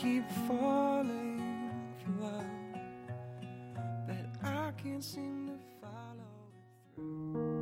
[0.00, 1.40] keep falling
[1.98, 2.44] for love
[4.06, 6.22] that I can't seem to follow
[6.54, 6.62] it
[6.94, 7.58] through.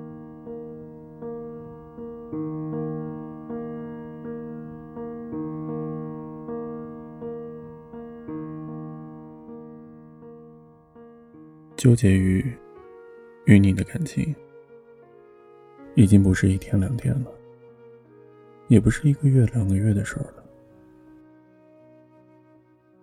[11.77, 12.45] 纠结于
[13.47, 14.35] 与你的感情，
[15.95, 17.31] 已经不是一天两天了，
[18.69, 20.46] 也不是一个月两个月的事儿了。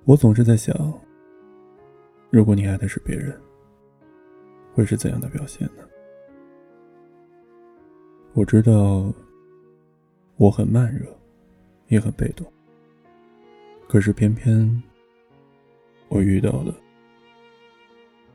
[0.05, 0.75] 我总是在想，
[2.29, 3.39] 如果你爱的是别人，
[4.73, 5.83] 会是怎样的表现呢？
[8.33, 9.13] 我知道
[10.35, 11.05] 我很慢热，
[11.87, 12.45] 也很被动，
[13.87, 14.83] 可是偏偏
[16.09, 16.75] 我遇到了。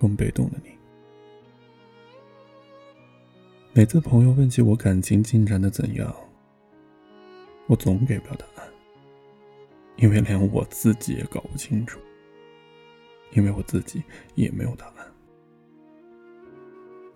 [0.00, 0.70] 更被动的你。
[3.72, 6.14] 每次朋友问起我感情进展的怎样，
[7.66, 8.72] 我总给不了答案，
[9.98, 12.00] 因为连我自己也搞不清楚，
[13.32, 14.02] 因为我自己
[14.34, 15.06] 也没有答案，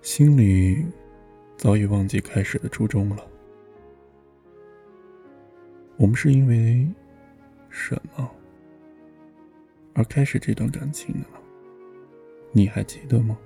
[0.01, 0.85] 心里
[1.57, 3.25] 早已忘记开始的初衷了。
[5.97, 6.87] 我们是因为
[7.71, 8.29] 什么
[9.95, 11.39] 而开始这段感情的呢？
[12.51, 13.39] 你还记得吗？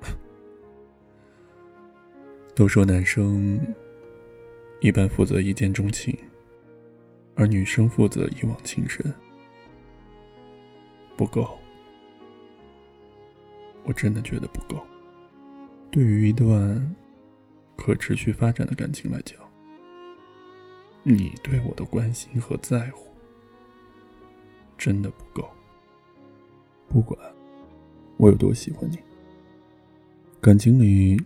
[2.54, 3.60] 都说男生
[4.80, 6.16] 一般负责一见钟情，
[7.38, 9.14] 而女生负责一往情深。
[11.16, 11.56] 不够，
[13.84, 14.84] 我真的觉得不够。
[15.88, 16.94] 对于一段
[17.76, 19.38] 可持续发展的感情来讲，
[21.04, 23.06] 你对我的关心和在乎
[24.76, 25.48] 真的不够。
[26.88, 27.16] 不管
[28.16, 28.98] 我有多喜欢你，
[30.40, 31.20] 感情里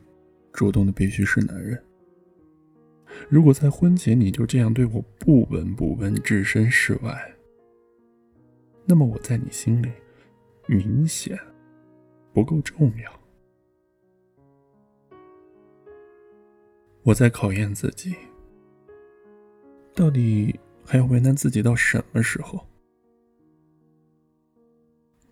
[0.53, 1.83] 主动的必须是男人。
[3.29, 7.35] 如果在婚前你就这样对我不闻不问、置身事外，
[8.85, 9.91] 那么我在你心里
[10.67, 11.39] 明显
[12.33, 13.21] 不够重要。
[17.03, 18.15] 我在考验自己，
[19.95, 22.65] 到底还要为难自己到什么时候？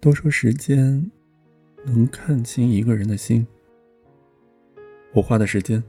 [0.00, 1.10] 都说时间
[1.84, 3.46] 能看清一个人的心，
[5.12, 5.82] 我花的时间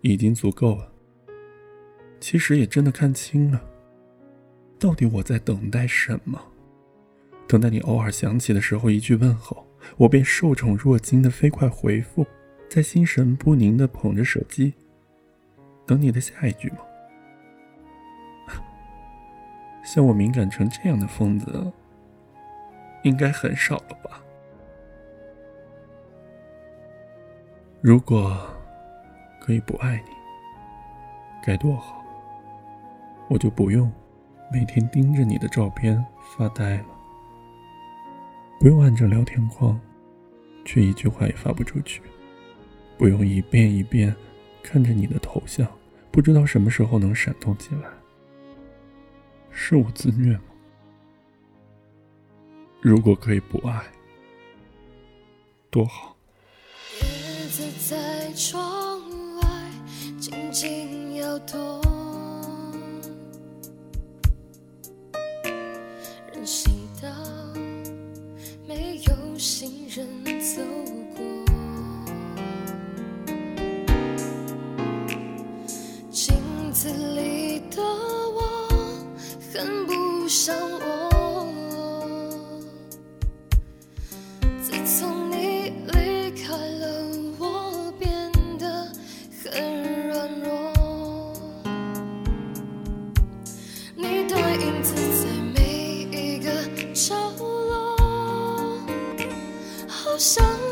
[0.00, 0.91] 已经足够了。
[2.22, 3.60] 其实也真的看清了，
[4.78, 6.40] 到底我在等待什么？
[7.48, 9.66] 等待你偶尔想起的时候一句问候，
[9.96, 12.24] 我便受宠若惊的飞快回复，
[12.70, 14.72] 在心神不宁的捧着手机，
[15.84, 16.78] 等你的下一句吗？
[19.84, 21.72] 像我敏感成这样的疯子。
[23.02, 24.22] 应该很少了吧？
[27.80, 28.48] 如果
[29.40, 30.12] 可以不爱你，
[31.44, 32.00] 该多好！
[33.32, 33.90] 我就不用
[34.52, 36.04] 每天盯着你的照片
[36.36, 36.86] 发呆了，
[38.60, 39.80] 不用按着聊天框，
[40.66, 42.02] 却一句话也发不出去，
[42.98, 44.14] 不用一遍一遍
[44.62, 45.66] 看着你的头像，
[46.10, 47.88] 不知道什么时候能闪动起来。
[49.50, 50.42] 是我自虐吗？
[52.82, 53.82] 如果可以不爱，
[55.70, 56.14] 多好。
[57.00, 57.08] 叶
[57.48, 59.00] 子在窗
[59.40, 59.70] 外
[60.20, 61.80] 静静摇动，
[70.42, 70.60] 走
[71.14, 71.22] 过，
[76.10, 76.34] 镜
[76.72, 78.68] 子里的我
[79.54, 81.01] 很不像我。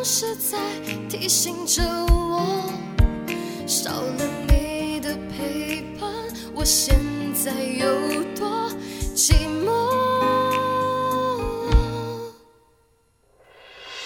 [0.03, 0.57] 总是在
[1.11, 2.73] 提醒着我
[3.67, 6.11] 少了你的陪伴
[6.55, 6.99] 我现
[7.35, 8.71] 在有多
[9.15, 9.71] 寂寞。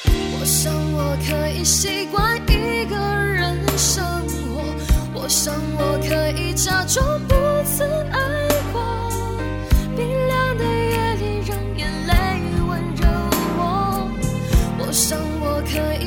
[0.05, 4.65] 我想我可以习惯一个人生活
[5.15, 7.35] 我想我可以假装不
[7.77, 8.24] 曾爱。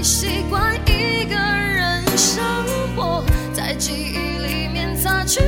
[0.07, 2.41] 习惯一个人生
[2.95, 5.41] 活在记忆里面擦去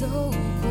[0.00, 0.69] 走过。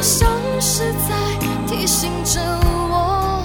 [0.00, 0.30] 像
[0.60, 1.14] 是在
[1.66, 2.40] 提醒着
[2.90, 3.42] 我，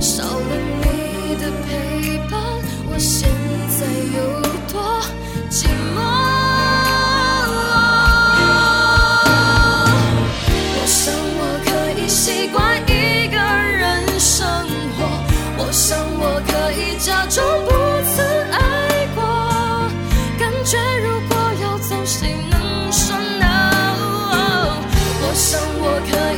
[0.00, 2.40] 少了你的陪伴，
[2.90, 3.37] 我。